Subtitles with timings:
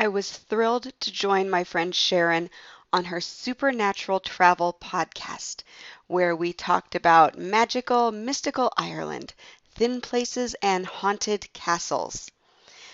[0.00, 2.50] I was thrilled to join my friend Sharon
[2.92, 5.64] on her Supernatural Travel podcast,
[6.06, 9.34] where we talked about magical, mystical Ireland,
[9.74, 12.30] thin places, and haunted castles.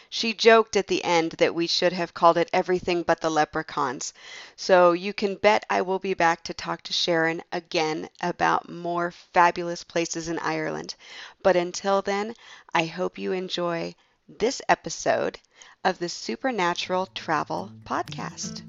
[0.09, 4.15] She joked at the end that we should have called it Everything But the Leprechauns.
[4.57, 9.11] So you can bet I will be back to talk to Sharon again about more
[9.11, 10.95] fabulous places in Ireland.
[11.43, 12.35] But until then,
[12.73, 13.95] I hope you enjoy
[14.27, 15.39] this episode
[15.85, 18.63] of the Supernatural Travel Podcast.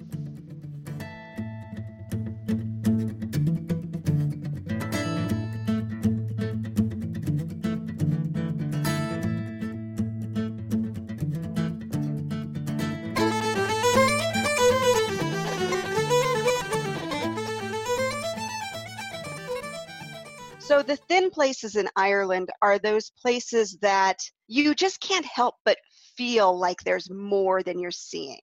[20.60, 25.78] So, the thin places in Ireland are those places that you just can't help but
[26.18, 28.40] feel like there's more than you're seeing.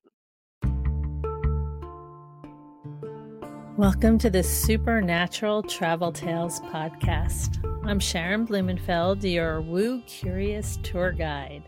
[3.75, 7.59] Welcome to the Supernatural Travel Tales podcast.
[7.85, 11.63] I'm Sharon Blumenfeld, your woo curious tour guide.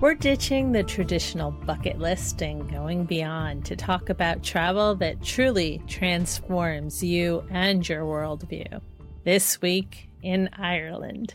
[0.00, 5.80] We're ditching the traditional bucket list and going beyond to talk about travel that truly
[5.86, 8.80] transforms you and your worldview.
[9.24, 11.34] This week in Ireland.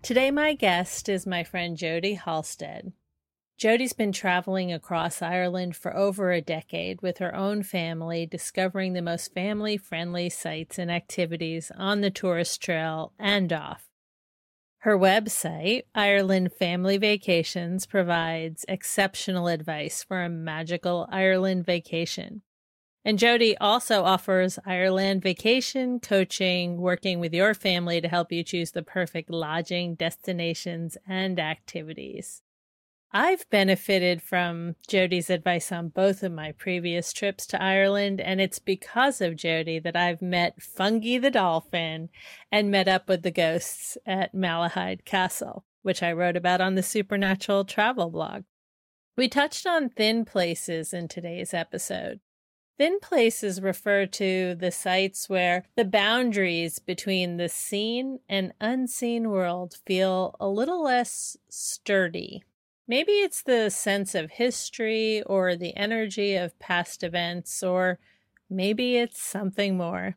[0.00, 2.92] Today, my guest is my friend Jody Halstead.
[3.58, 9.02] Jody's been traveling across Ireland for over a decade with her own family, discovering the
[9.02, 13.88] most family friendly sites and activities on the tourist trail and off.
[14.82, 22.42] Her website, Ireland Family Vacations, provides exceptional advice for a magical Ireland vacation.
[23.08, 28.72] And Jody also offers Ireland vacation coaching, working with your family to help you choose
[28.72, 32.42] the perfect lodging, destinations, and activities.
[33.10, 38.58] I've benefited from Jody's advice on both of my previous trips to Ireland, and it's
[38.58, 42.10] because of Jody that I've met Fungie the dolphin
[42.52, 46.82] and met up with the ghosts at Malahide Castle, which I wrote about on the
[46.82, 48.42] Supernatural Travel blog.
[49.16, 52.20] We touched on thin places in today's episode.
[52.78, 59.78] Thin places refer to the sites where the boundaries between the seen and unseen world
[59.84, 62.44] feel a little less sturdy.
[62.86, 67.98] Maybe it's the sense of history or the energy of past events, or
[68.48, 70.16] maybe it's something more.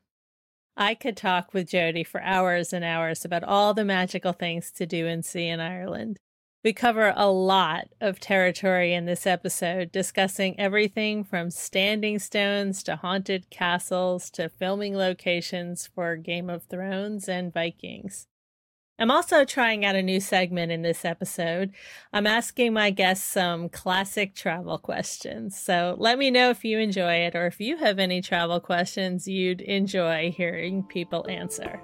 [0.77, 4.85] I could talk with Jody for hours and hours about all the magical things to
[4.85, 6.19] do and see in Ireland.
[6.63, 12.97] We cover a lot of territory in this episode, discussing everything from standing stones to
[12.97, 18.27] haunted castles to filming locations for Game of Thrones and Vikings.
[18.99, 21.71] I'm also trying out a new segment in this episode.
[22.13, 25.59] I'm asking my guests some classic travel questions.
[25.59, 29.27] So let me know if you enjoy it or if you have any travel questions
[29.27, 31.81] you'd enjoy hearing people answer.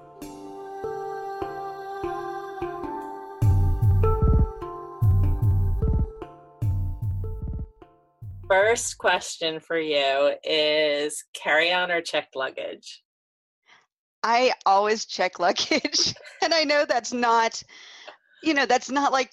[8.47, 13.03] First question for you is carry on or checked luggage?
[14.23, 16.13] I always check luggage.
[16.43, 17.61] and I know that's not,
[18.43, 19.31] you know, that's not like,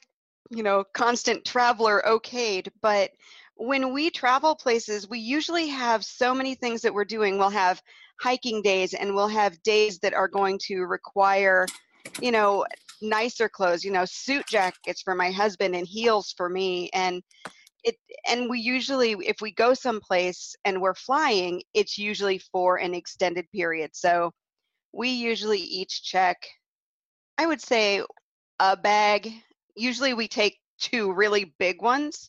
[0.51, 3.11] you know, constant traveler okayed, but
[3.57, 7.39] when we travel places, we usually have so many things that we're doing.
[7.39, 7.81] We'll have
[8.21, 11.67] hiking days and we'll have days that are going to require,
[12.21, 12.65] you know,
[13.01, 16.91] nicer clothes, you know, suit jackets for my husband and heels for me.
[16.93, 17.23] And
[17.85, 17.97] it
[18.29, 23.47] and we usually if we go someplace and we're flying it's usually for an extended
[23.53, 23.91] period.
[23.95, 24.33] So
[24.93, 26.37] we usually each check
[27.39, 28.03] i would say
[28.61, 29.33] a bag.
[29.77, 32.29] Usually we take two really big ones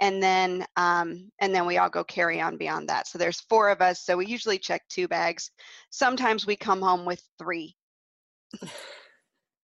[0.00, 3.06] and then um, and then we all go carry on beyond that.
[3.06, 5.50] So there's four of us so we usually check two bags.
[5.90, 7.74] Sometimes we come home with three.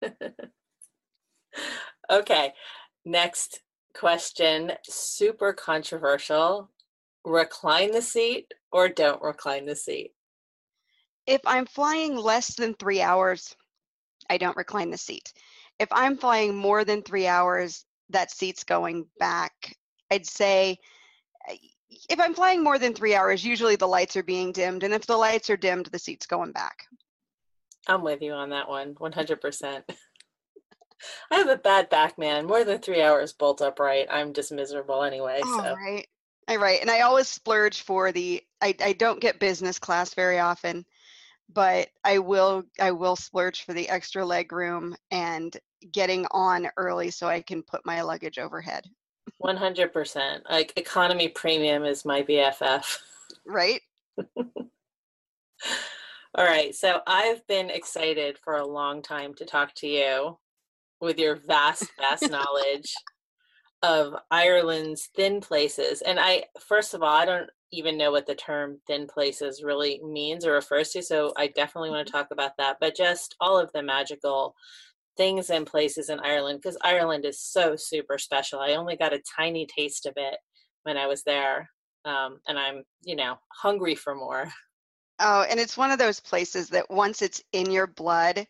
[2.09, 2.53] Okay
[3.07, 3.61] next
[3.97, 6.71] question, super controversial.
[7.25, 10.13] Recline the seat or don't recline the seat?
[11.27, 13.57] If I'm flying less than three hours,
[14.31, 15.33] I don't recline the seat.
[15.81, 19.77] If I'm flying more than three hours, that seat's going back.
[20.11, 20.79] I'd say
[21.49, 21.57] eh,
[22.09, 24.85] if I'm flying more than three hours, usually the lights are being dimmed.
[24.85, 26.85] And if the lights are dimmed, the seat's going back.
[27.89, 29.83] I'm with you on that one, 100%.
[31.31, 32.47] I have a bad back, man.
[32.47, 35.41] More than three hours bolt upright, I'm just miserable anyway.
[35.45, 35.75] Oh, so.
[35.75, 36.07] right.
[36.49, 36.81] All right.
[36.81, 40.87] And I always splurge for the I, I don't get business class very often,
[41.53, 45.57] but I will I will splurge for the extra leg room and
[45.93, 48.85] getting on early so I can put my luggage overhead.
[49.43, 50.41] 100%.
[50.49, 52.99] Like economy premium is my BFF.
[53.45, 53.81] Right?
[56.35, 56.75] All right.
[56.75, 60.39] So I've been excited for a long time to talk to you
[61.01, 62.93] with your vast, vast knowledge
[63.83, 66.03] of Ireland's thin places.
[66.03, 70.01] And I, first of all, I don't even know what the term thin places really
[70.03, 71.03] means or refers to.
[71.03, 72.19] So I definitely want to mm-hmm.
[72.19, 72.77] talk about that.
[72.81, 74.55] But just all of the magical
[75.17, 78.61] things and places in Ireland, because Ireland is so super special.
[78.61, 80.37] I only got a tiny taste of it
[80.85, 81.69] when I was there.
[82.05, 84.49] Um, and I'm, you know, hungry for more.
[85.19, 88.47] Oh, and it's one of those places that once it's in your blood,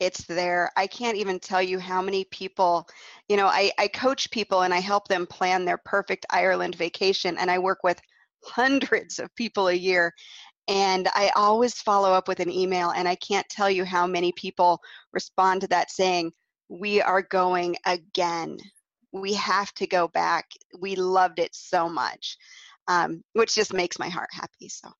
[0.00, 0.70] it's there.
[0.76, 2.86] I can't even tell you how many people,
[3.28, 7.36] you know, I, I coach people and I help them plan their perfect Ireland vacation,
[7.38, 8.00] and I work with
[8.44, 10.12] hundreds of people a year.
[10.68, 14.32] And I always follow up with an email, and I can't tell you how many
[14.32, 14.80] people
[15.12, 16.32] respond to that saying,
[16.68, 18.58] We are going again.
[19.12, 20.46] We have to go back.
[20.78, 22.36] We loved it so much,
[22.88, 24.68] um, which just makes my heart happy.
[24.68, 24.90] So.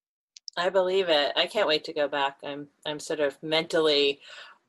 [0.57, 1.33] I believe it.
[1.37, 2.39] I can't wait to go back.
[2.43, 4.21] I'm I'm sort of mentally,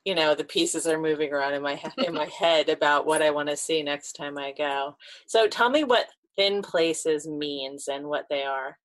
[0.07, 3.29] you know, the pieces are moving around in my in my head about what I
[3.29, 4.95] want to see next time I go.
[5.25, 6.07] So tell me what
[6.37, 8.77] thin places means and what they are.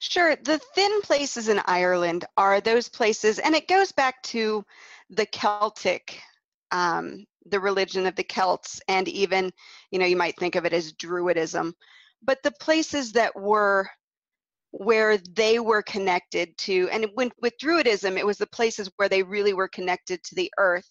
[0.00, 0.34] Sure.
[0.34, 4.64] The thin places in Ireland are those places, and it goes back to
[5.08, 6.20] the Celtic,
[6.72, 9.52] um, the religion of the Celts, and even,
[9.92, 11.72] you know, you might think of it as Druidism.
[12.24, 13.88] But the places that were
[14.72, 19.22] where they were connected to and when, with druidism it was the places where they
[19.22, 20.88] really were connected to the earth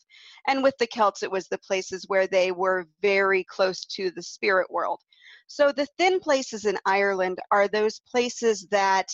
[0.48, 4.24] and with the celts it was the places where they were very close to the
[4.24, 5.00] spirit world.
[5.48, 9.08] So the thin places in ireland are those places that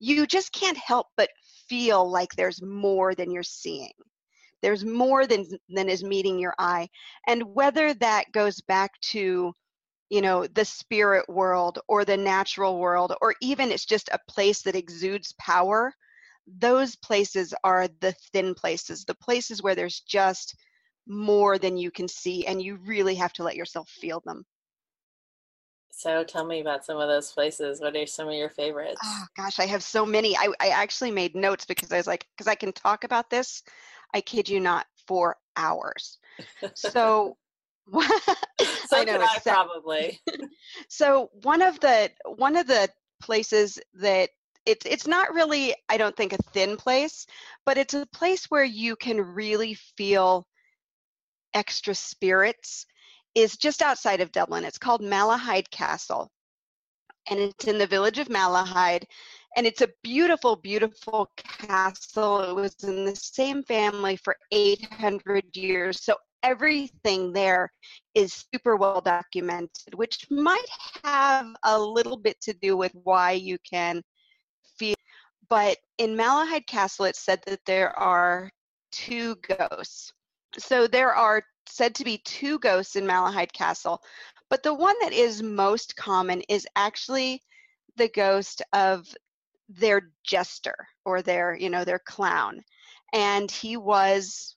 [0.00, 1.30] you just can't help but
[1.68, 3.92] feel like there's more than you're seeing.
[4.62, 6.88] There's more than than is meeting your eye.
[7.26, 9.52] And whether that goes back to
[10.14, 14.62] you know the spirit world or the natural world or even it's just a place
[14.62, 15.92] that exudes power
[16.58, 20.54] those places are the thin places the places where there's just
[21.06, 24.44] more than you can see and you really have to let yourself feel them.
[25.90, 29.00] So tell me about some of those places what are some of your favorites?
[29.04, 32.26] Oh gosh i have so many i, I actually made notes because i was like
[32.36, 33.62] because i can talk about this
[34.12, 36.18] i kid you not for hours.
[36.74, 37.36] So
[38.94, 40.20] so I know I probably.
[40.88, 42.88] so one of the one of the
[43.20, 44.30] places that
[44.66, 47.26] it's it's not really I don't think a thin place,
[47.66, 50.46] but it's a place where you can really feel
[51.54, 52.86] extra spirits
[53.34, 54.64] is just outside of Dublin.
[54.64, 56.30] It's called Malahide Castle.
[57.30, 59.04] And it's in the village of Malahide.
[59.56, 62.42] And it's a beautiful, beautiful castle.
[62.42, 66.02] It was in the same family for 800 years.
[66.02, 67.72] So everything there
[68.14, 70.66] is super well documented, which might
[71.02, 74.02] have a little bit to do with why you can
[74.78, 74.94] feel.
[75.48, 78.50] But in Malahide Castle, it said that there are
[78.92, 80.12] two ghosts.
[80.58, 84.00] So there are said to be two ghosts in Malahide Castle,
[84.50, 87.42] but the one that is most common is actually
[87.96, 89.06] the ghost of
[89.68, 90.76] their jester
[91.06, 92.60] or their, you know, their clown.
[93.14, 94.56] And he was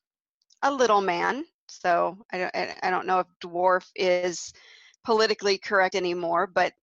[0.63, 4.53] a little man so I don't, I don't know if dwarf is
[5.03, 6.73] politically correct anymore, but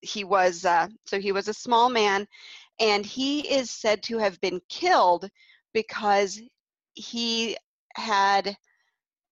[0.00, 2.26] he was uh, so he was a small man,
[2.78, 5.28] and he is said to have been killed
[5.72, 6.40] because
[6.94, 7.56] he
[7.94, 8.56] had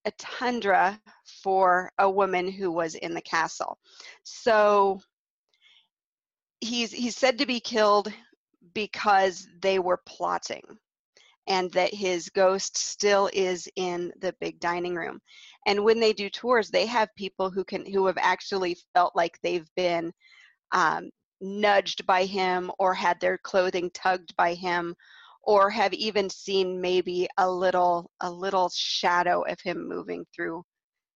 [0.04, 1.00] a tundra
[1.42, 3.78] for a woman who was in the castle.
[4.24, 5.00] So
[6.60, 8.12] he's he's said to be killed
[8.74, 10.62] because they were plotting
[11.48, 15.18] and that his ghost still is in the big dining room.
[15.66, 19.38] And when they do tours, they have people who can who have actually felt like
[19.42, 20.12] they've been
[20.72, 24.94] um, nudged by him or had their clothing tugged by him
[25.42, 30.62] or have even seen maybe a little a little shadow of him moving through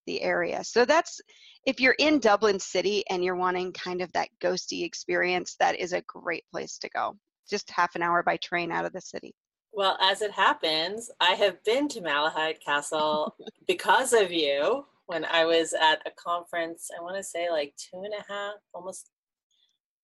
[0.07, 0.65] the area.
[0.65, 1.21] So that's
[1.67, 5.93] if you're in Dublin City and you're wanting kind of that ghosty experience, that is
[5.93, 7.17] a great place to go.
[7.49, 9.35] Just half an hour by train out of the city.
[9.73, 13.35] Well, as it happens, I have been to Malahide Castle
[13.67, 18.03] because of you when I was at a conference, I want to say like two
[18.03, 19.11] and a half, almost,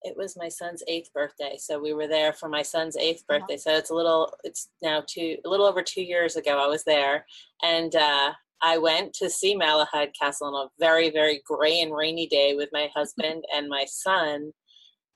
[0.02, 1.56] it was my son's eighth birthday.
[1.58, 3.40] So we were there for my son's eighth uh-huh.
[3.40, 3.56] birthday.
[3.56, 6.84] So it's a little, it's now two, a little over two years ago I was
[6.84, 7.26] there.
[7.62, 12.26] And uh, I went to see Malahide Castle on a very, very gray and rainy
[12.26, 14.52] day with my husband and my son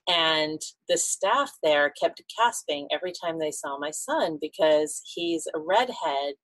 [0.08, 5.58] and the staff there kept gasping every time they saw my son because he's a
[5.58, 6.34] redhead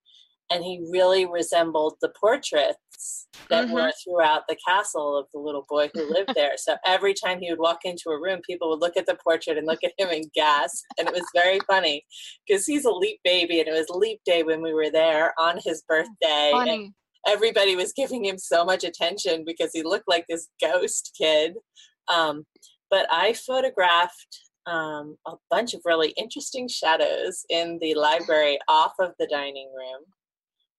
[0.50, 3.74] and he really resembled the portraits that mm-hmm.
[3.74, 6.52] were throughout the castle of the little boy who lived there.
[6.56, 9.56] So every time he would walk into a room, people would look at the portrait
[9.56, 10.84] and look at him and gasp.
[10.98, 12.04] And it was very funny
[12.46, 15.58] because he's a leap baby, and it was leap day when we were there on
[15.64, 16.52] his birthday.
[17.28, 21.54] Everybody was giving him so much attention because he looked like this ghost kid.
[22.08, 22.44] Um,
[22.90, 29.12] but I photographed um, a bunch of really interesting shadows in the library off of
[29.18, 30.02] the dining room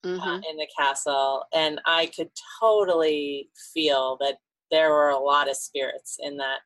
[0.04, 0.30] uh, mm-hmm.
[0.30, 4.38] uh, in the castle, and I could totally feel that
[4.70, 6.60] there were a lot of spirits in that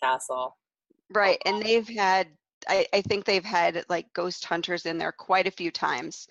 [0.00, 0.56] castle.
[1.12, 2.28] Right, and they've had,
[2.68, 6.28] I, I think they've had like ghost hunters in there quite a few times,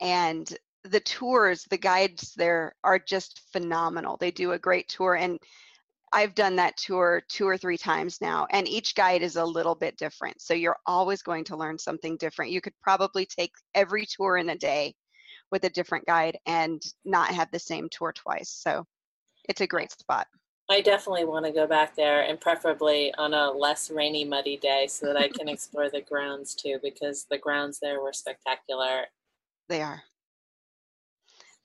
[0.00, 0.52] and
[0.84, 4.16] the tours, the guides there are just phenomenal.
[4.16, 5.38] They do a great tour, and
[6.12, 9.74] I've done that tour two or three times now, and each guide is a little
[9.74, 10.40] bit different.
[10.40, 12.52] So you're always going to learn something different.
[12.52, 14.94] You could probably take every tour in a day
[15.50, 18.50] with a different guide and not have the same tour twice.
[18.50, 18.84] So
[19.48, 20.26] it's a great spot.
[20.68, 24.86] I definitely want to go back there and preferably on a less rainy, muddy day
[24.88, 29.04] so that I can explore the grounds too, because the grounds there were spectacular.
[29.68, 30.02] They are.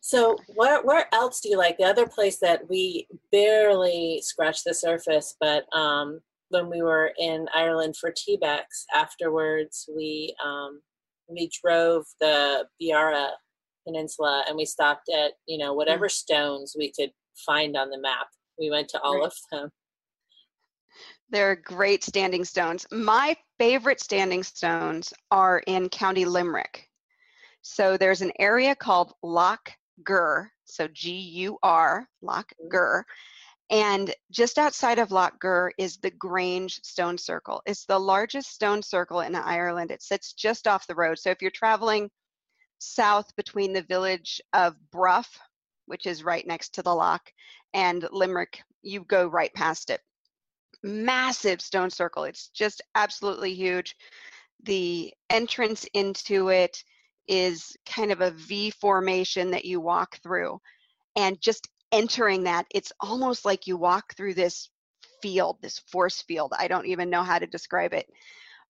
[0.04, 1.78] So, where where else do you like?
[1.78, 7.48] The other place that we barely scratched the surface, but um, when we were in
[7.54, 8.64] Ireland for TBEX,
[8.96, 10.82] afterwards we um,
[11.30, 13.30] we drove the Beara
[13.86, 16.12] Peninsula and we stopped at you know whatever mm.
[16.12, 17.12] stones we could
[17.46, 18.28] find on the map.
[18.58, 19.28] We went to all right.
[19.28, 19.70] of them.
[21.30, 22.88] They're great standing stones.
[22.92, 26.88] My favorite standing stones are in County Limerick.
[27.62, 29.58] So there's an area called Lough
[30.04, 32.68] Gur, so G U R, Lough mm-hmm.
[32.70, 33.06] Gur.
[33.70, 37.62] And just outside of Lough Gur is the Grange Stone Circle.
[37.66, 39.92] It's the largest stone circle in Ireland.
[39.92, 41.20] It sits just off the road.
[41.20, 42.10] So if you're traveling
[42.80, 45.40] south between the village of Bruff,
[45.86, 47.32] which is right next to the loch,
[47.74, 50.02] and Limerick, you go right past it.
[50.84, 52.26] Massive stone circle.
[52.26, 53.96] It's just absolutely huge.
[54.64, 56.84] The entrance into it
[57.28, 60.60] is kind of a V formation that you walk through.
[61.16, 64.70] And just entering that, it's almost like you walk through this
[65.22, 66.54] field, this force field.
[66.58, 68.08] I don't even know how to describe it,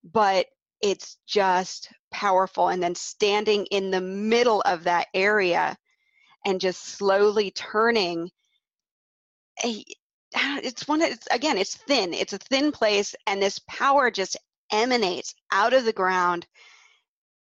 [0.03, 0.47] but
[0.81, 2.69] it's just powerful.
[2.69, 5.77] And then standing in the middle of that area
[6.45, 8.31] and just slowly turning,
[9.63, 12.13] ah, it's one, it's again, it's thin.
[12.13, 14.37] It's a thin place, and this power just
[14.71, 16.47] emanates out of the ground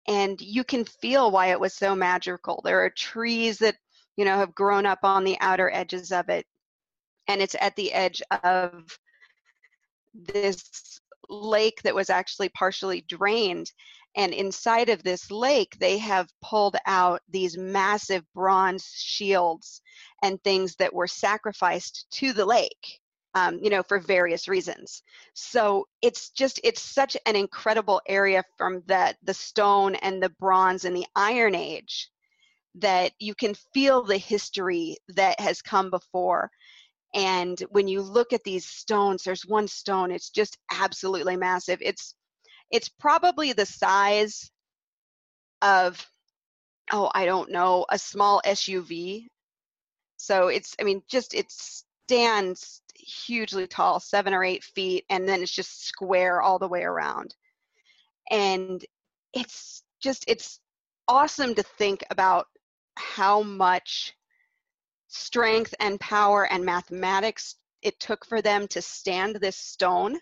[0.08, 2.62] and you can feel why it was so magical.
[2.64, 3.76] There are trees that,
[4.16, 6.46] you know, have grown up on the outer edges of it,
[7.28, 8.98] and it's at the edge of
[10.14, 11.00] this
[11.30, 13.72] lake that was actually partially drained.
[14.16, 19.82] And inside of this lake, they have pulled out these massive bronze shields
[20.24, 23.00] and things that were sacrificed to the lake
[23.38, 25.04] um, you know, for various reasons.
[25.34, 30.86] So it's just it's such an incredible area from the the stone and the bronze
[30.86, 32.10] and the Iron Age
[32.76, 36.50] that you can feel the history that has come before.
[37.14, 41.80] And when you look at these stones, there's one stone, it's just absolutely massive.
[41.82, 42.16] It's
[42.72, 44.50] it's probably the size
[45.62, 46.04] of
[46.92, 49.28] oh, I don't know, a small SUV.
[50.18, 51.52] So it's I mean just it
[52.08, 56.84] stands hugely tall, seven or eight feet, and then it's just square all the way
[56.84, 57.36] around.
[58.32, 58.84] And
[59.34, 60.62] it's just, it's
[61.10, 62.48] awesome to think about
[62.96, 64.14] how much
[65.10, 70.18] strength and power and mathematics it took for them to stand this stone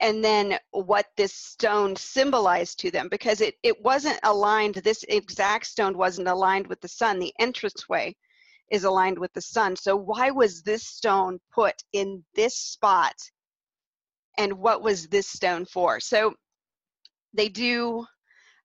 [0.00, 5.66] and then what this stone symbolized to them because it, it wasn't aligned this exact
[5.66, 8.14] stone wasn't aligned with the sun the entranceway
[8.70, 9.76] is aligned with the sun.
[9.76, 13.14] So why was this stone put in this spot?
[14.38, 16.00] And what was this stone for?
[16.00, 16.34] So
[17.32, 18.06] they do,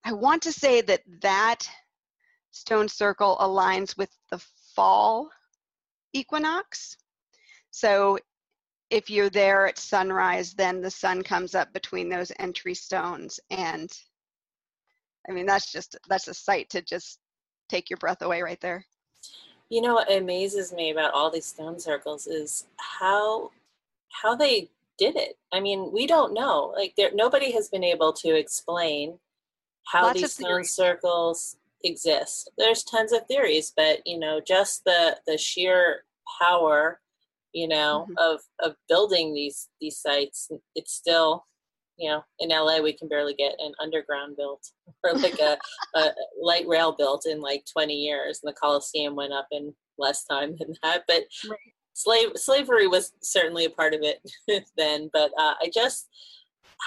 [0.04, 1.70] I want to say that that
[2.52, 4.44] stone circle aligns with the
[4.76, 5.30] fall
[6.14, 6.98] equinox.
[7.70, 8.18] So
[8.90, 13.40] if you're there at sunrise, then the sun comes up between those entry stones.
[13.50, 13.90] And
[15.30, 17.20] I mean, that's just, that's a sight to just
[17.70, 18.86] take your breath away right there.
[19.72, 23.52] You know what amazes me about all these stone circles is how
[24.10, 25.38] how they did it.
[25.54, 26.74] I mean, we don't know.
[26.76, 29.18] Like there nobody has been able to explain
[29.86, 32.52] how Lots these stone circles exist.
[32.58, 36.04] There's tons of theories, but you know, just the the sheer
[36.42, 37.00] power,
[37.54, 38.18] you know, mm-hmm.
[38.18, 41.46] of of building these these sites, it's still
[42.02, 44.68] you know, in LA, we can barely get an underground built
[45.04, 45.58] or like a,
[45.96, 46.10] a
[46.42, 48.40] light rail built in like 20 years.
[48.42, 51.04] And the Coliseum went up in less time than that.
[51.08, 51.60] But right.
[51.94, 54.20] slave slavery was certainly a part of it
[54.78, 55.10] then.
[55.14, 56.10] But uh, I just,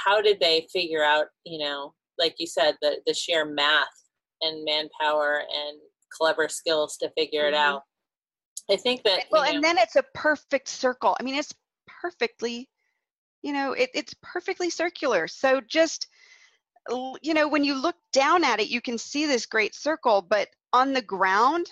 [0.05, 3.87] how did they figure out, you know, like you said, the, the sheer math
[4.41, 5.79] and manpower and
[6.13, 7.55] clever skills to figure mm-hmm.
[7.55, 7.83] it out?
[8.69, 9.27] I think that.
[9.31, 11.17] Well, you know, and then it's a perfect circle.
[11.21, 11.53] I mean, it's
[11.87, 12.69] perfectly
[13.45, 15.29] you know it, it's perfectly circular.
[15.29, 16.09] So just
[17.23, 20.49] you know when you look down at it you can see this great circle but
[20.75, 21.67] on the ground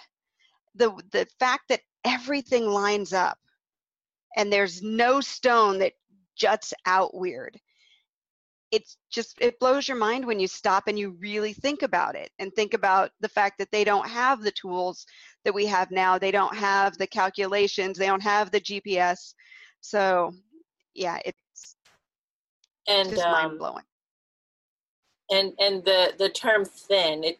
[0.75, 3.37] the the fact that everything lines up
[4.39, 5.93] and there's no stone that
[6.35, 7.61] juts out weird
[8.71, 12.31] it's just it blows your mind when you stop and you really think about it
[12.39, 15.05] and think about the fact that they don't have the tools
[15.45, 16.17] that we have now.
[16.17, 17.99] They don't have the calculations.
[17.99, 19.35] They don't have the gps
[19.83, 20.33] so
[20.95, 21.35] yeah it,
[22.89, 23.85] and just um, mind blowing.
[25.31, 27.39] And and the the term thin, it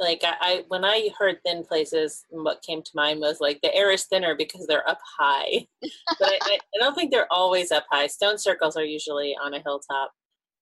[0.00, 3.74] like I, I, when I heard thin places, what came to mind was like the
[3.74, 5.66] air is thinner because they're up high.
[5.82, 8.06] but I, I, don't think they're always up high.
[8.06, 10.12] Stone circles are usually on a hilltop,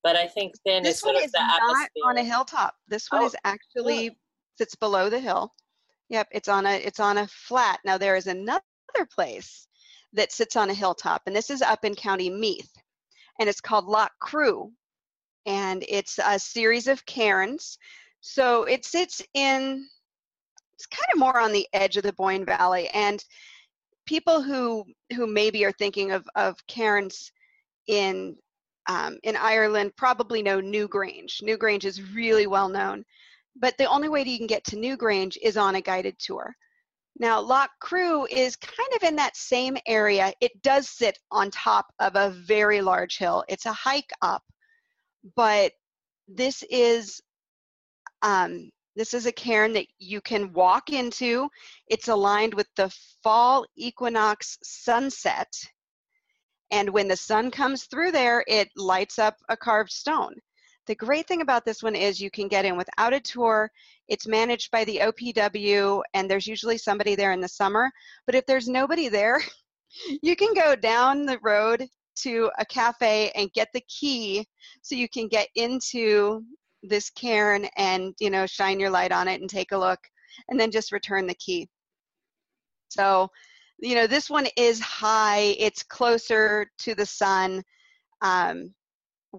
[0.02, 2.02] but I think thin this is one sort is of the not atmosphere.
[2.06, 2.74] on a hilltop.
[2.88, 4.18] This one Oh, is actually really?
[4.58, 5.52] sits below the hill.
[6.08, 7.80] Yep, it's on a it's on a flat.
[7.84, 8.62] Now there is another
[9.14, 9.66] place
[10.12, 12.70] that sits on a hilltop, and this is up in County Meath
[13.38, 14.70] and it's called Loughcrew.
[15.46, 17.78] And it's a series of cairns.
[18.20, 19.86] So it sits in,
[20.74, 22.88] it's kind of more on the edge of the Boyne Valley.
[22.88, 23.24] And
[24.06, 27.30] people who who maybe are thinking of, of cairns
[27.88, 28.36] in
[28.88, 31.42] um, in Ireland probably know Newgrange.
[31.42, 33.04] Newgrange is really well known,
[33.56, 36.54] but the only way that you can get to Newgrange is on a guided tour.
[37.18, 40.32] Now, Loch Crew is kind of in that same area.
[40.40, 43.42] It does sit on top of a very large hill.
[43.48, 44.42] It's a hike up,
[45.34, 45.72] but
[46.28, 47.20] this is
[48.22, 51.48] um, this is a cairn that you can walk into.
[51.86, 55.52] It's aligned with the fall equinox sunset.
[56.70, 60.34] And when the sun comes through there, it lights up a carved stone.
[60.86, 63.70] The great thing about this one is you can get in without a tour.
[64.08, 67.90] It's managed by the OPW, and there's usually somebody there in the summer.
[68.24, 69.42] But if there's nobody there,
[70.22, 74.46] you can go down the road to a cafe and get the key
[74.82, 76.42] so you can get into
[76.82, 79.98] this cairn and you know shine your light on it and take a look
[80.48, 81.68] and then just return the key
[82.88, 83.28] so
[83.78, 87.62] you know this one is high it's closer to the sun
[88.22, 88.72] um,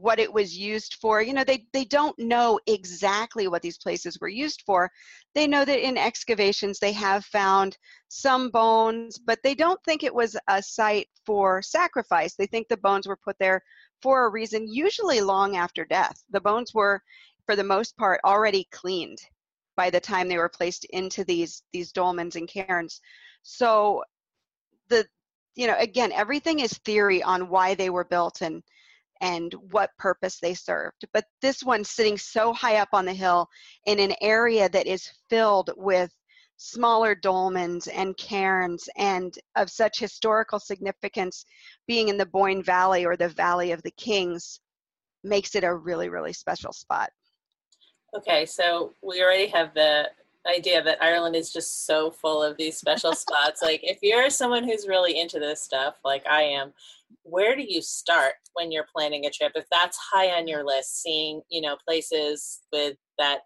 [0.02, 1.22] what it was used for.
[1.22, 4.90] You know, they, they don't know exactly what these places were used for.
[5.36, 10.14] They know that in excavations they have found some bones, but they don't think it
[10.14, 12.36] was a site for sacrifice.
[12.36, 13.62] They think the bones were put there
[14.02, 16.24] for a reason, usually long after death.
[16.30, 17.02] The bones were,
[17.46, 19.20] for the most part, already cleaned
[19.76, 23.00] by the time they were placed into these these dolmens and cairns.
[23.44, 24.04] So
[24.90, 25.06] the
[25.56, 28.64] you know again everything is theory on why they were built and
[29.22, 31.06] and what purpose they served.
[31.14, 33.48] But this one sitting so high up on the hill
[33.86, 36.12] in an area that is filled with
[36.58, 41.46] smaller dolmens and cairns and of such historical significance
[41.88, 44.60] being in the Boyne Valley or the Valley of the Kings
[45.24, 47.12] makes it a really, really special spot.
[48.16, 50.10] Okay, so we already have the
[50.48, 53.62] idea that Ireland is just so full of these special spots.
[53.62, 56.74] Like, if you're someone who's really into this stuff, like I am,
[57.24, 59.52] where do you start when you're planning a trip?
[59.56, 63.42] If that's high on your list, seeing, you know, places with that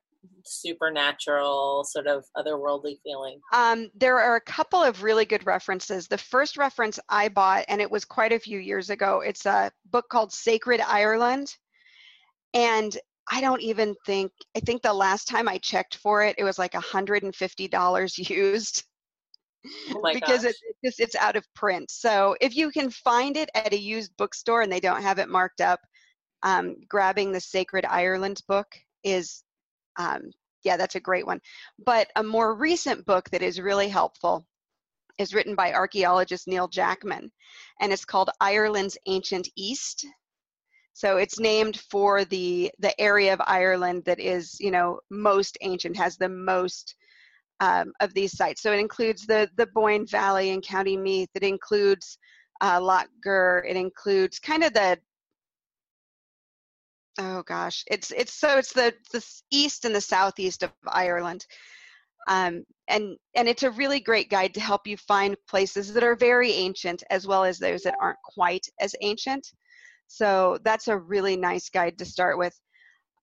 [0.46, 3.40] supernatural sort of otherworldly feeling?
[3.54, 6.08] Um, there are a couple of really good references.
[6.08, 9.72] The first reference I bought, and it was quite a few years ago, it's a
[9.92, 11.56] book called Sacred Ireland.
[12.54, 12.98] And
[13.30, 16.60] I don't even think, I think the last time I checked for it, it was
[16.60, 18.84] like $150 used.
[19.94, 21.92] Oh because it, it just it's out of print.
[21.92, 25.30] So if you can find it at a used bookstore and they don't have it
[25.30, 25.80] marked up,
[26.44, 28.68] um, grabbing the Sacred Ireland book
[29.04, 29.44] is,
[30.00, 30.32] um,
[30.64, 31.40] yeah, that's a great one.
[31.86, 34.46] But a more recent book that is really helpful
[35.20, 37.32] is written by archaeologist Neil Jackman,
[37.80, 40.06] and it's called Ireland's Ancient East.
[40.94, 45.96] So it's named for the the area of Ireland that is, you know, most ancient,
[45.98, 46.96] has the most
[47.60, 48.62] um, of these sites.
[48.62, 51.30] So it includes the the Boyne Valley and County Meath.
[51.36, 52.18] It includes
[52.62, 53.64] uh, Lough Gur.
[53.68, 55.00] It includes kind of the
[57.20, 61.46] oh gosh, it's it's so it's the the east and the southeast of Ireland.
[62.28, 66.16] Um, and and it's a really great guide to help you find places that are
[66.16, 69.48] very ancient as well as those that aren't quite as ancient.
[70.12, 72.54] So that's a really nice guide to start with.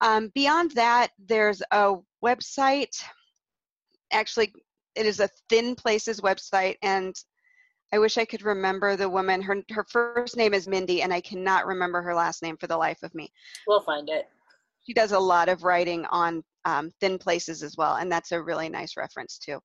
[0.01, 3.03] Um, beyond that, there's a website.
[4.11, 4.55] Actually,
[4.95, 7.15] it is a Thin Places website, and
[7.93, 9.43] I wish I could remember the woman.
[9.43, 12.77] Her her first name is Mindy, and I cannot remember her last name for the
[12.77, 13.31] life of me.
[13.67, 14.27] We'll find it.
[14.87, 18.43] She does a lot of writing on um, thin places as well, and that's a
[18.43, 19.59] really nice reference too.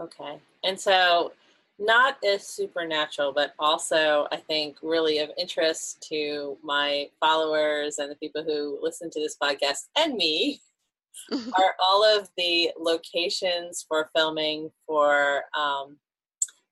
[0.00, 1.32] Okay, and so
[1.80, 8.16] not as supernatural, but also I think really of interest to my followers and the
[8.16, 10.60] people who listen to this podcast and me
[11.32, 15.96] are all of the locations for filming for um,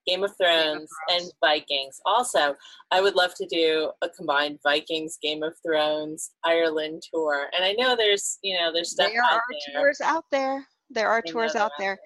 [0.06, 2.00] Game of, Thrones Game of and Vikings.
[2.06, 2.54] Also,
[2.90, 7.48] I would love to do a combined Vikings, Game of Thrones, Ireland tour.
[7.54, 9.10] And I know there's, you know, there's stuff.
[9.10, 9.82] There are there.
[9.82, 10.66] tours out there.
[10.90, 11.98] There are tours out there.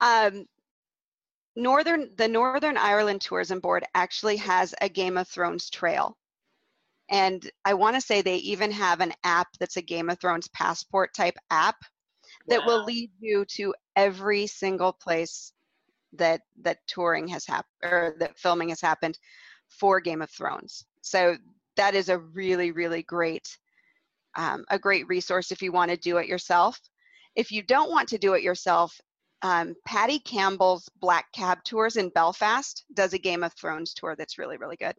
[0.00, 0.46] Um,
[1.56, 6.16] Northern the Northern Ireland Tourism Board actually has a Game of Thrones trail.
[7.10, 10.48] And I want to say they even have an app that's a Game of Thrones
[10.48, 11.76] passport type app
[12.46, 12.66] that wow.
[12.66, 15.52] will lead you to every single place
[16.12, 19.18] that that touring has happened or that filming has happened
[19.68, 20.84] for Game of Thrones.
[21.02, 21.36] So
[21.76, 23.56] that is a really really great
[24.36, 26.78] um, a great resource if you want to do it yourself.
[27.34, 29.00] If you don't want to do it yourself,
[29.42, 34.38] um, Paddy Campbell's Black Cab Tours in Belfast does a Game of Thrones tour that's
[34.38, 34.94] really really good.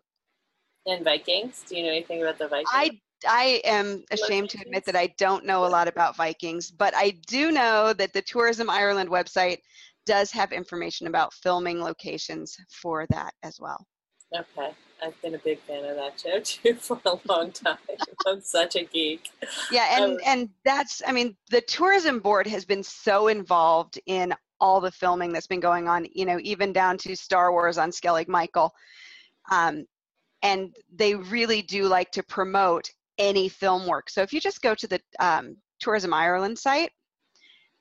[0.85, 1.63] And Vikings?
[1.67, 2.69] Do you know anything about the Vikings?
[2.71, 6.95] I I am ashamed to admit that I don't know a lot about Vikings, but
[6.95, 9.59] I do know that the Tourism Ireland website
[10.05, 13.85] does have information about filming locations for that as well.
[14.33, 14.71] Okay.
[15.03, 17.77] I've been a big fan of that show too for a long time.
[18.27, 19.29] I'm such a geek.
[19.71, 24.33] Yeah, and um, and that's I mean the tourism board has been so involved in
[24.59, 26.05] all the filming that's been going on.
[26.13, 28.73] You know, even down to Star Wars on Skellig Michael,
[29.49, 29.85] um,
[30.43, 34.09] and they really do like to promote any film work.
[34.09, 36.91] So if you just go to the um, Tourism Ireland site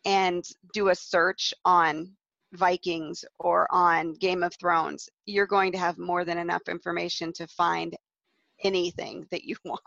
[0.04, 2.12] and do a search on
[2.52, 7.46] Vikings or on Game of Thrones, you're going to have more than enough information to
[7.48, 7.96] find
[8.64, 9.80] anything that you want.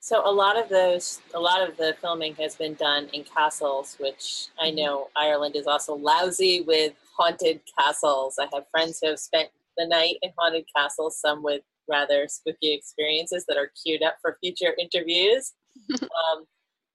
[0.00, 3.96] So a lot of those, a lot of the filming has been done in castles,
[3.98, 4.76] which I mm-hmm.
[4.76, 8.38] know Ireland is also lousy with haunted castles.
[8.38, 12.72] I have friends who have spent the night in haunted castles, some with rather spooky
[12.72, 15.54] experiences that are queued up for future interviews.
[16.02, 16.46] um,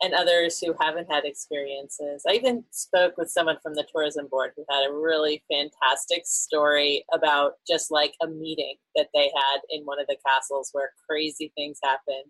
[0.01, 2.23] and others who haven't had experiences.
[2.27, 7.05] I even spoke with someone from the tourism board who had a really fantastic story
[7.13, 11.51] about just like a meeting that they had in one of the castles where crazy
[11.55, 12.23] things happen.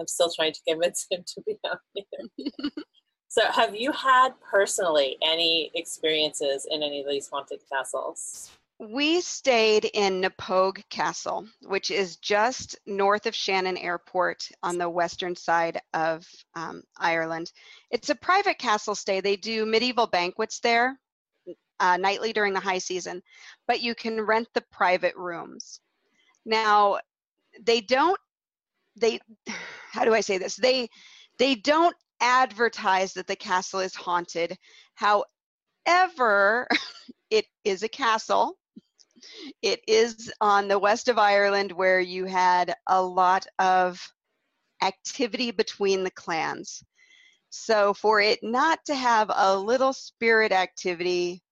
[0.00, 2.50] I'm still trying to convince him to be on here.
[3.28, 8.50] so, have you had personally any experiences in any of these haunted castles?
[8.80, 15.34] We stayed in Knappogue Castle, which is just north of Shannon Airport on the western
[15.34, 17.50] side of um, Ireland.
[17.90, 19.20] It's a private castle stay.
[19.20, 20.96] They do medieval banquets there
[21.80, 23.20] uh, nightly during the high season,
[23.66, 25.80] but you can rent the private rooms.
[26.44, 26.98] Now,
[27.60, 28.20] they don't,
[28.94, 29.18] they,
[29.90, 30.54] how do I say this?
[30.54, 30.88] They,
[31.38, 34.56] they don't advertise that the castle is haunted.
[34.94, 36.68] However,
[37.30, 38.56] it is a castle
[39.62, 44.00] it is on the west of Ireland where you had a lot of
[44.82, 46.82] activity between the clans.
[47.50, 51.42] So for it not to have a little spirit activity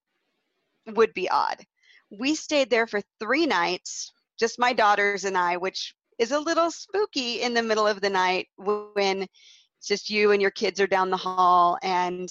[0.87, 1.65] would be odd.
[2.11, 6.71] We stayed there for three nights, just my daughters and I, which is a little
[6.71, 10.87] spooky in the middle of the night when it's just you and your kids are
[10.87, 12.29] down the hall and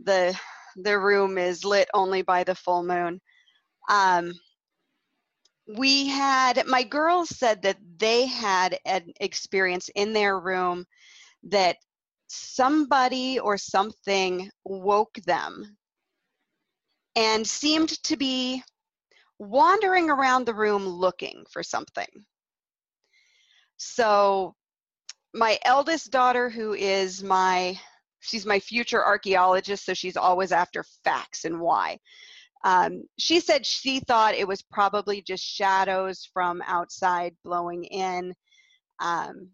[0.00, 0.38] the
[0.76, 3.20] the room is lit only by the full moon.
[3.90, 4.32] Um,
[5.76, 10.86] we had my girls said that they had an experience in their room
[11.44, 11.76] that
[12.28, 15.76] somebody or something woke them
[17.16, 18.62] and seemed to be
[19.38, 22.08] wandering around the room looking for something.
[23.76, 24.54] So,
[25.34, 27.78] my eldest daughter, who is my
[28.20, 31.98] she's my future archaeologist, so she's always after facts and why.
[32.64, 38.34] Um, she said she thought it was probably just shadows from outside blowing in.
[39.00, 39.48] Um,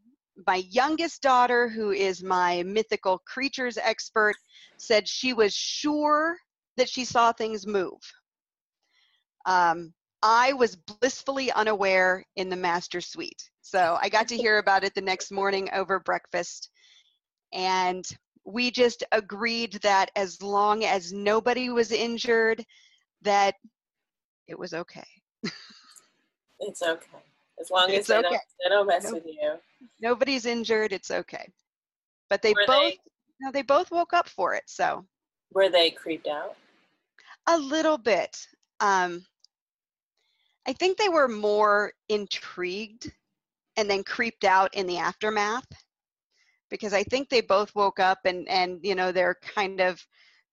[0.47, 4.35] my youngest daughter, who is my mythical creatures expert,
[4.77, 6.37] said she was sure
[6.77, 8.01] that she saw things move.
[9.47, 13.51] Um, I was blissfully unaware in the master suite.
[13.63, 16.71] So I got to hear about it the next morning over breakfast.
[17.53, 18.05] And
[18.45, 22.65] we just agreed that as long as nobody was injured,
[23.23, 23.55] that
[24.49, 25.07] it was okay.
[26.61, 27.07] it's okay.
[27.61, 28.23] As long It's as they, okay.
[28.23, 29.55] don't, they don't mess with you.
[30.01, 30.93] Nobody's injured.
[30.93, 31.49] It's okay.
[32.29, 32.99] But they Were both, they-
[33.41, 34.65] no, they both woke up for it.
[34.67, 35.07] So
[35.53, 36.57] Were they creeped out?
[37.49, 38.37] a little bit.
[38.81, 39.25] Um,
[40.67, 43.13] I think they were more intrigued
[43.77, 45.67] and then creeped out in the aftermath
[46.71, 50.05] because I think they both woke up and and you know they're kind of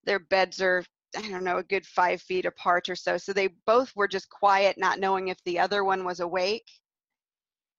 [0.04, 0.84] their beds are
[1.18, 3.18] I don't know a good five feet apart or so.
[3.18, 6.70] So they both were just quiet, not knowing if the other one was awake.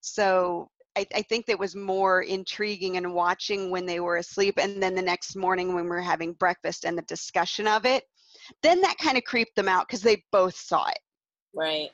[0.00, 4.82] So I, I think that was more intriguing and watching when they were asleep, and
[4.82, 8.04] then the next morning when we were having breakfast and the discussion of it,
[8.62, 10.98] then that kind of creeped them out because they both saw it.
[11.54, 11.90] Right.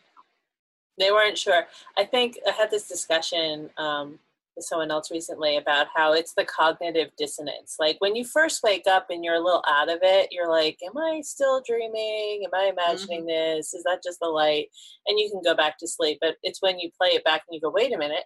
[0.99, 1.67] They weren't sure.
[1.97, 4.19] I think I had this discussion um,
[4.63, 7.77] someone else recently about how it's the cognitive dissonance.
[7.79, 10.79] Like when you first wake up and you're a little out of it, you're like,
[10.85, 12.43] Am I still dreaming?
[12.45, 12.79] Am I mm-hmm.
[12.79, 13.75] imagining this?
[13.75, 14.67] Is that just the light?
[15.07, 16.19] And you can go back to sleep.
[16.21, 18.25] But it's when you play it back and you go, Wait a minute,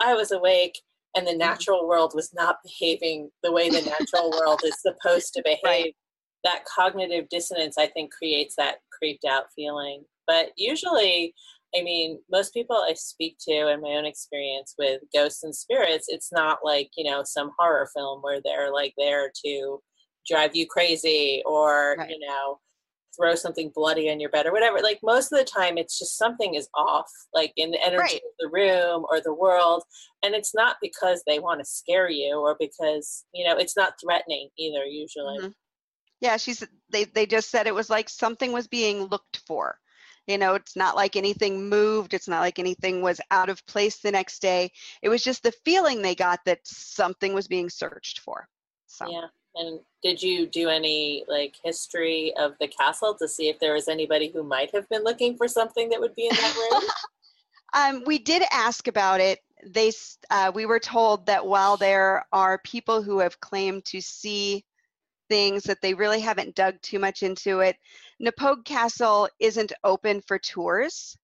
[0.00, 0.78] I was awake
[1.16, 1.38] and the mm-hmm.
[1.38, 5.60] natural world was not behaving the way the natural world is supposed to behave.
[5.64, 5.96] Right.
[6.44, 10.04] That cognitive dissonance, I think, creates that creeped out feeling.
[10.28, 11.34] But usually,
[11.74, 16.06] I mean, most people I speak to in my own experience with ghosts and spirits,
[16.08, 19.82] it's not like, you know, some horror film where they're like there to
[20.28, 22.10] drive you crazy or, Right.
[22.10, 22.60] you know,
[23.18, 24.80] throw something bloody on your bed or whatever.
[24.80, 28.14] Like most of the time, it's just something is off, like in the energy Right.
[28.16, 29.82] of the room or the world.
[30.22, 33.94] And it's not because they want to scare you or because, you know, it's not
[34.02, 35.38] threatening either, usually.
[35.38, 35.54] Mhm.
[36.20, 39.78] Yeah, she's they they just said it was like something was being looked for.
[40.26, 43.98] You know, it's not like anything moved, it's not like anything was out of place
[43.98, 44.72] the next day.
[45.02, 48.48] It was just the feeling they got that something was being searched for.
[48.86, 49.26] So Yeah.
[49.54, 53.88] And did you do any like history of the castle to see if there was
[53.88, 56.82] anybody who might have been looking for something that would be in that room?
[57.74, 59.40] Um, we did ask about it.
[59.66, 59.92] They,
[60.30, 64.64] uh, we were told that while there are people who have claimed to see
[65.28, 67.76] things, that they really haven't dug too much into it.
[68.20, 71.16] Knappogue Castle isn't open for tours,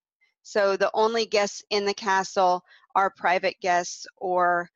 [0.43, 2.63] so the only guests in the castle
[2.95, 4.69] are private guests or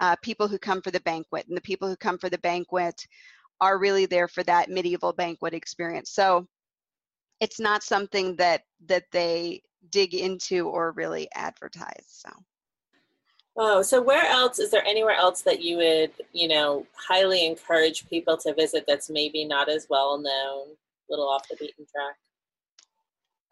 [0.00, 3.06] uh, people who come for the banquet, and the people who come for the banquet
[3.60, 6.10] are really there for that medieval banquet experience.
[6.10, 6.46] So
[7.40, 12.06] it's not something that that they dig into or really advertise.
[12.06, 12.30] So
[13.56, 18.08] oh, so where else is there anywhere else that you would, you know, highly encourage
[18.08, 20.76] people to visit that's maybe not as well known,
[21.08, 22.16] little off the beaten track?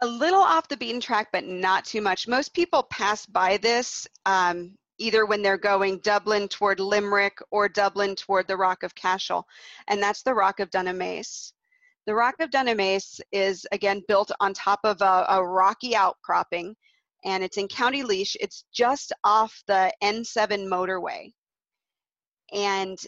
[0.03, 2.27] a little off the beaten track, but not too much.
[2.27, 8.17] Most people pass by this um, either when they're going Dublin toward Limerick or Dublin
[8.17, 9.47] toward the Rock of Cashel,
[9.89, 11.53] and that's the Rock of Dunamace.
[12.07, 16.75] The Rock of Dunamace is again built on top of a, a rocky outcropping,
[17.25, 18.37] and it's in County Laois.
[18.41, 21.31] It's just off the N7 motorway,
[22.53, 22.99] and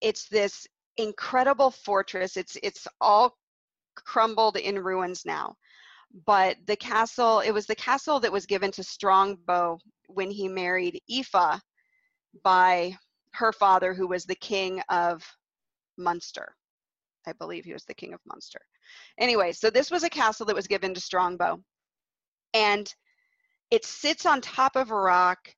[0.00, 2.36] it's this incredible fortress.
[2.36, 3.36] It's it's all
[3.94, 5.56] crumbled in ruins now.
[6.26, 9.78] But the castle it was the castle that was given to strongbow
[10.08, 11.60] when he married aoife
[12.44, 12.96] by
[13.32, 15.22] her father who was the king of
[15.96, 16.54] munster.
[17.26, 18.60] I believe he was the king of munster.
[19.18, 21.62] Anyway so this was a castle that was given to strongbow.
[22.52, 22.92] And
[23.70, 25.48] it sits on top of a rock.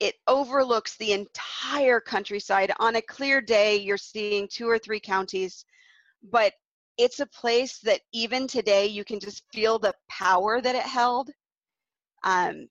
[0.00, 2.72] It overlooks the entire countryside.
[2.80, 5.64] On a clear day you're seeing two or three counties.
[6.24, 6.54] But
[6.98, 11.30] it's a place that even today you can just feel the power that it held.
[12.24, 12.68] Um,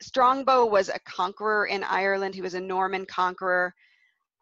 [0.00, 2.34] Strongbow was a conqueror in Ireland.
[2.34, 3.74] He was a Norman conqueror,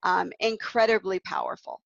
[0.03, 1.81] um, incredibly powerful.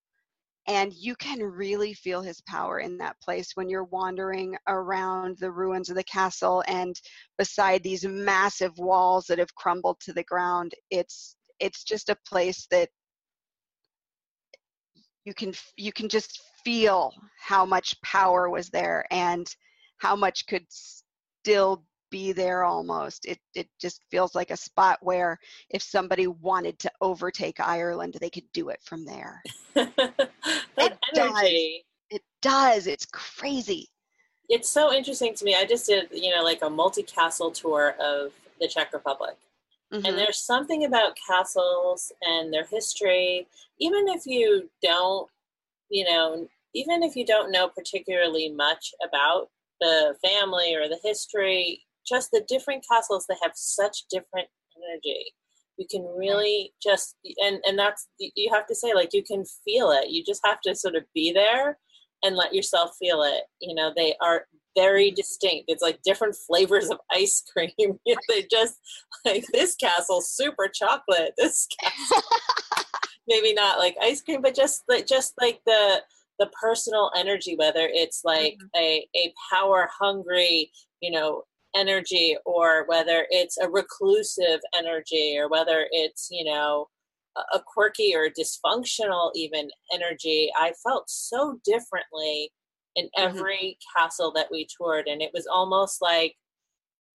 [0.66, 5.50] And you can really feel his power in that place when you're wandering around the
[5.50, 6.94] ruins of the castle and
[7.38, 10.74] beside these massive walls that have crumbled to the ground.
[10.90, 12.90] It's it's just a place that
[15.28, 19.54] you can you can just feel how much power was there and
[19.98, 25.38] how much could still be there almost it it just feels like a spot where
[25.68, 29.42] if somebody wanted to overtake Ireland they could do it from there
[29.74, 30.30] that
[30.78, 31.42] It does.
[32.16, 33.86] it does it's crazy
[34.48, 35.54] It's so interesting to me.
[35.54, 39.36] I just did, you know, like a multi-castle tour of the Czech Republic.
[39.92, 40.06] Mhm.
[40.06, 43.46] And there's something about castles and their history,
[43.80, 45.30] even if you don't,
[45.90, 51.86] you know, even if you don't know particularly much about the family or the history,
[52.06, 55.34] just the different castles that have such different energy.
[55.78, 59.90] You can really just and and that's you have to say like you can feel
[59.92, 60.10] it.
[60.10, 61.78] You just have to sort of be there
[62.24, 63.44] and let yourself feel it.
[63.60, 64.46] You know, they are
[64.78, 65.64] very distinct.
[65.68, 67.72] It's like different flavors of ice cream.
[68.28, 68.78] they just
[69.24, 71.32] like this castle super chocolate.
[71.36, 72.22] This castle
[73.28, 76.02] maybe not like ice cream, but just like just like the
[76.38, 78.80] the personal energy, whether it's like mm-hmm.
[78.80, 81.42] a a power hungry, you know,
[81.74, 86.86] energy or whether it's a reclusive energy or whether it's, you know,
[87.52, 92.50] a quirky or dysfunctional even energy, I felt so differently
[92.98, 93.28] in mm-hmm.
[93.28, 93.98] every mm-hmm.
[93.98, 95.06] castle that we toured.
[95.06, 96.34] And it was almost like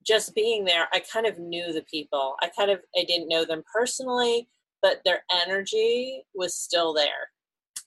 [0.06, 2.36] just being there, I kind of knew the people.
[2.42, 4.50] I kind of, I didn't know them personally,
[4.82, 7.32] but their energy was still there.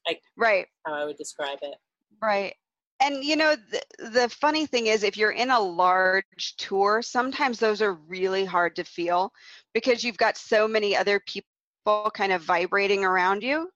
[0.07, 0.67] Like, right.
[0.87, 1.77] How I would describe it.
[2.23, 2.55] Right.
[3.01, 7.59] And you know, the, the funny thing is, if you're in a large tour, sometimes
[7.59, 9.33] those are really hard to feel
[9.75, 13.69] because you've got so many other people kind of vibrating around you.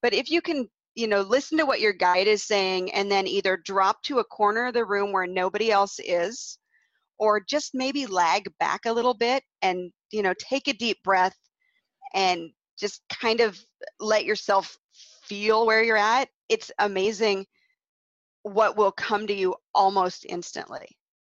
[0.00, 3.26] But if you can, you know, listen to what your guide is saying and then
[3.26, 6.58] either drop to a corner of the room where nobody else is,
[7.18, 11.36] or just maybe lag back a little bit and, you know, take a deep breath
[12.14, 13.58] and just kind of
[14.00, 14.76] let yourself
[15.24, 17.46] feel where you're at, it's amazing
[18.42, 20.86] what will come to you almost instantly.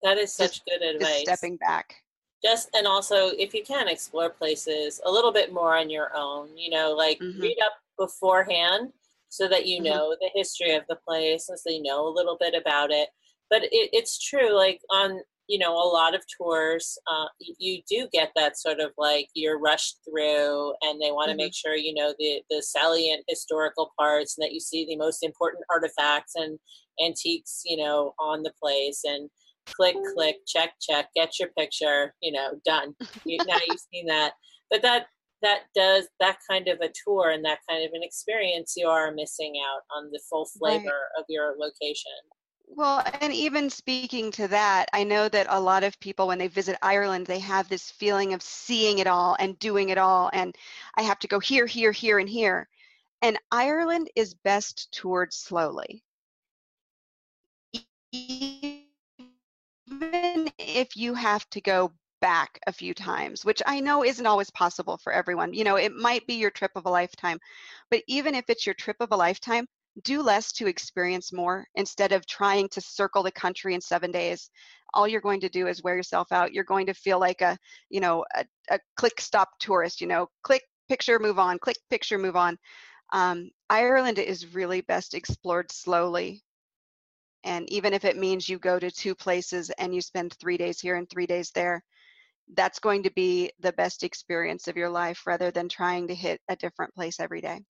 [0.02, 1.22] That is such just, good advice.
[1.22, 1.96] stepping back
[2.44, 6.56] just and also if you can explore places a little bit more on your own
[6.56, 7.40] you know like mm-hmm.
[7.40, 8.92] read up beforehand
[9.28, 9.92] so that you mm-hmm.
[9.92, 13.08] know the history of the place and so you know a little bit about it
[13.50, 17.26] but it, it's true like on you know a lot of tours uh,
[17.58, 21.38] you do get that sort of like you're rushed through and they want to mm-hmm.
[21.38, 25.22] make sure you know the the salient historical parts and that you see the most
[25.22, 26.58] important artifacts and
[27.04, 29.30] antiques you know on the place and
[29.74, 32.94] click, click, check, check, get your picture, you know, done.
[33.24, 34.32] You, now you've seen that.
[34.70, 35.06] But that
[35.42, 39.12] that does that kind of a tour and that kind of an experience, you are
[39.12, 41.18] missing out on the full flavor right.
[41.18, 42.12] of your location.
[42.70, 46.48] Well, and even speaking to that, I know that a lot of people, when they
[46.48, 50.28] visit Ireland, they have this feeling of seeing it all and doing it all.
[50.34, 50.54] And
[50.96, 52.68] I have to go here, here, here, and here.
[53.22, 56.02] And Ireland is best toured slowly
[58.12, 58.88] even
[60.58, 64.98] if you have to go back a few times, which I know isn't always possible
[64.98, 65.54] for everyone.
[65.54, 67.38] You know, it might be your trip of a lifetime,
[67.90, 69.66] but even if it's your trip of a lifetime,
[70.04, 74.50] do less to experience more instead of trying to circle the country in seven days.
[74.94, 76.52] All you're going to do is wear yourself out.
[76.52, 77.58] You're going to feel like a,
[77.90, 82.18] you know, a, a click stop tourist, you know, click picture, move on, click picture,
[82.18, 82.56] move on.
[83.12, 86.42] Um, Ireland is really best explored slowly
[87.44, 90.80] and even if it means you go to two places and you spend three days
[90.80, 91.82] here and three days there,
[92.54, 96.40] that's going to be the best experience of your life rather than trying to hit
[96.48, 97.60] a different place every day.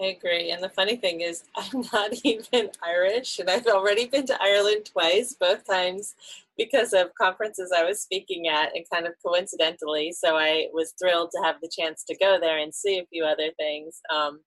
[0.00, 0.52] I agree.
[0.52, 4.88] And the funny thing is, I'm not even Irish, and I've already been to Ireland
[4.92, 6.14] twice, both times
[6.56, 10.12] because of conferences I was speaking at, and kind of coincidentally.
[10.12, 13.24] So I was thrilled to have the chance to go there and see a few
[13.24, 14.00] other things.
[14.14, 14.40] Um,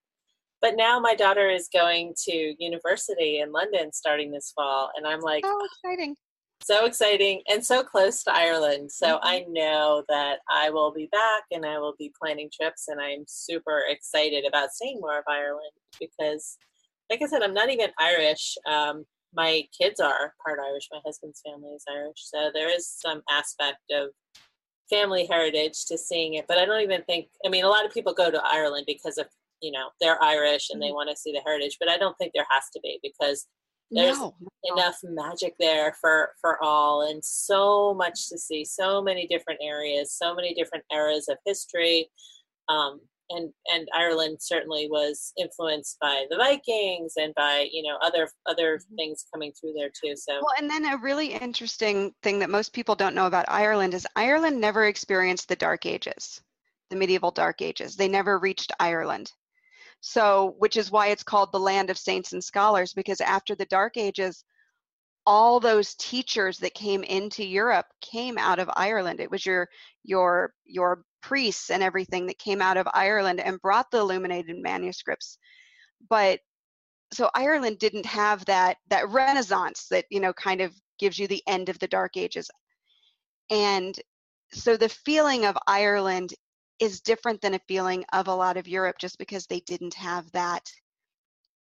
[0.62, 5.20] but now my daughter is going to university in London starting this fall, and I'm
[5.20, 6.16] like, oh, exciting!
[6.62, 8.90] So exciting and so close to Ireland.
[8.90, 9.26] So mm-hmm.
[9.26, 13.24] I know that I will be back and I will be planning trips, and I'm
[13.26, 16.56] super excited about seeing more of Ireland because,
[17.10, 18.56] like I said, I'm not even Irish.
[18.66, 20.88] Um, my kids are part Irish.
[20.92, 24.10] My husband's family is Irish, so there is some aspect of
[24.88, 26.46] family heritage to seeing it.
[26.46, 27.28] But I don't even think.
[27.44, 29.26] I mean, a lot of people go to Ireland because of
[29.60, 30.94] you know they're Irish and they mm-hmm.
[30.94, 33.46] want to see the heritage, but I don't think there has to be because
[33.90, 34.74] there's no, no.
[34.74, 40.12] enough magic there for for all and so much to see so many different areas
[40.12, 42.10] so many different eras of history
[42.68, 48.28] um, and and Ireland certainly was influenced by the Vikings and by you know other
[48.46, 48.94] other mm-hmm.
[48.96, 50.16] things coming through there too.
[50.16, 53.94] So well, and then a really interesting thing that most people don't know about Ireland
[53.94, 56.40] is Ireland never experienced the Dark Ages,
[56.90, 57.96] the medieval Dark Ages.
[57.96, 59.32] They never reached Ireland.
[60.06, 63.64] So, which is why it's called the land of saints and scholars, because after the
[63.64, 64.44] Dark Ages,
[65.24, 69.18] all those teachers that came into Europe came out of Ireland.
[69.18, 69.66] It was your
[70.02, 75.38] your your priests and everything that came out of Ireland and brought the illuminated manuscripts.
[76.10, 76.40] But
[77.10, 81.42] so Ireland didn't have that that renaissance that you know kind of gives you the
[81.46, 82.50] end of the dark ages.
[83.48, 83.98] And
[84.52, 86.34] so the feeling of Ireland
[86.80, 90.30] is different than a feeling of a lot of Europe just because they didn't have
[90.32, 90.72] that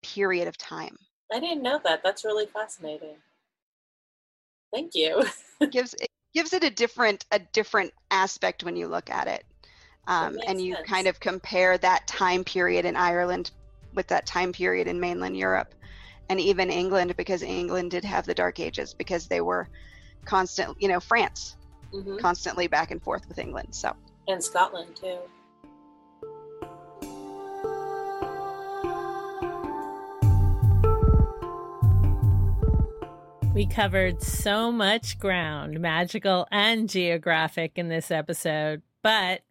[0.02, 0.96] period of time.
[1.32, 2.02] I didn't know that.
[2.02, 3.16] That's really fascinating.
[4.72, 5.24] Thank you.
[5.60, 9.44] it gives it gives it a different a different aspect when you look at it,
[10.06, 10.88] um, and you sense.
[10.88, 13.50] kind of compare that time period in Ireland
[13.94, 15.74] with that time period in mainland Europe,
[16.28, 19.68] and even England because England did have the Dark Ages because they were
[20.24, 21.56] constant, you know, France,
[21.92, 22.18] mm-hmm.
[22.18, 23.74] constantly back and forth with England.
[23.74, 23.96] So
[24.28, 25.18] and Scotland too.
[33.56, 39.44] We covered so much ground, magical and geographic, in this episode, but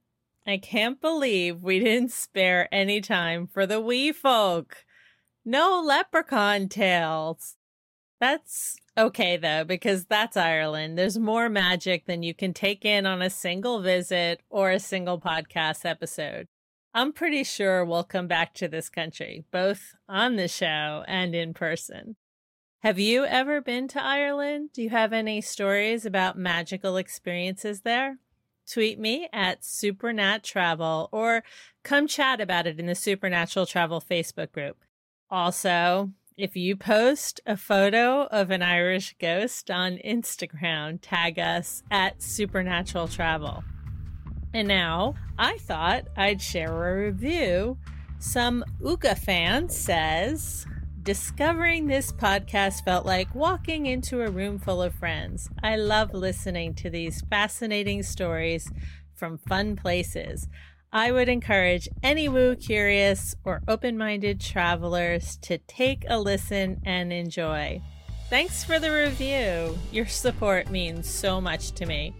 [0.45, 4.85] I can't believe we didn't spare any time for the wee folk.
[5.43, 7.55] No leprechaun tales.
[8.19, 10.97] That's okay though, because that's Ireland.
[10.97, 15.19] There's more magic than you can take in on a single visit or a single
[15.19, 16.47] podcast episode.
[16.93, 21.53] I'm pretty sure we'll come back to this country, both on the show and in
[21.53, 22.15] person.
[22.83, 24.69] Have you ever been to Ireland?
[24.71, 28.19] Do you have any stories about magical experiences there?
[28.71, 31.43] Tweet me at Supernat Travel or
[31.83, 34.77] come chat about it in the Supernatural Travel Facebook group.
[35.29, 42.21] Also, if you post a photo of an Irish ghost on Instagram, tag us at
[42.21, 43.63] Supernatural Travel.
[44.53, 47.77] And now I thought I'd share a review.
[48.19, 50.65] Some Uga fan says,
[51.03, 55.49] Discovering this podcast felt like walking into a room full of friends.
[55.63, 58.69] I love listening to these fascinating stories
[59.13, 60.49] from fun places.
[60.91, 67.11] I would encourage any woo curious or open minded travelers to take a listen and
[67.11, 67.81] enjoy.
[68.29, 69.77] Thanks for the review.
[69.91, 72.13] Your support means so much to me.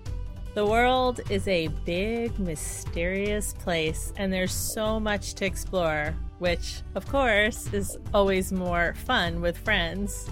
[0.53, 7.07] The world is a big, mysterious place, and there's so much to explore, which, of
[7.07, 10.29] course, is always more fun with friends.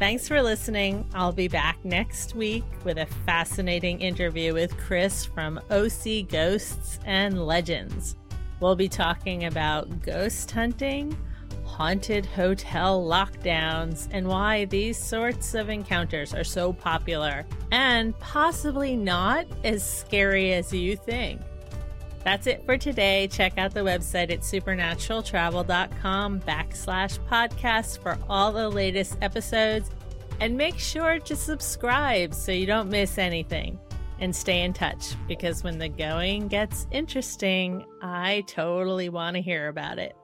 [0.00, 1.04] Thanks for listening.
[1.12, 7.46] I'll be back next week with a fascinating interview with Chris from OC Ghosts and
[7.46, 8.16] Legends.
[8.60, 11.14] We'll be talking about ghost hunting
[11.66, 19.46] haunted hotel lockdowns and why these sorts of encounters are so popular and possibly not
[19.64, 21.42] as scary as you think.
[22.24, 23.28] That's it for today.
[23.28, 29.90] Check out the website at supernaturaltravel.com backslash podcast for all the latest episodes
[30.40, 33.78] and make sure to subscribe so you don't miss anything.
[34.18, 39.68] And stay in touch because when the going gets interesting, I totally want to hear
[39.68, 40.14] about it.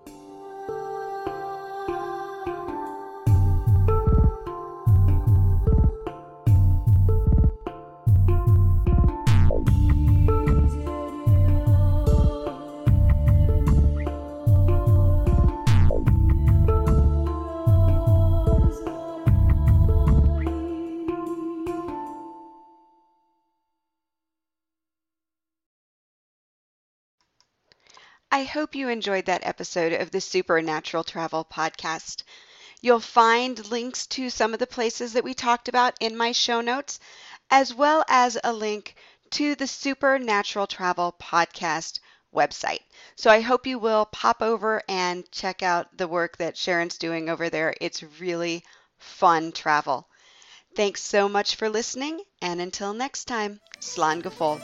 [28.36, 32.22] I hope you enjoyed that episode of the Supernatural Travel Podcast.
[32.82, 36.60] You'll find links to some of the places that we talked about in my show
[36.60, 37.00] notes,
[37.50, 38.94] as well as a link
[39.30, 42.00] to the Supernatural Travel Podcast
[42.34, 42.82] website.
[43.14, 47.30] So I hope you will pop over and check out the work that Sharon's doing
[47.30, 47.72] over there.
[47.80, 48.64] It's really
[48.98, 50.08] fun travel.
[50.74, 54.60] Thanks so much for listening, and until next time, Slán go